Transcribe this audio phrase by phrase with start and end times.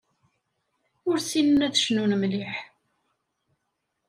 [1.09, 2.53] Ur ssinen ad cnun mliḥ.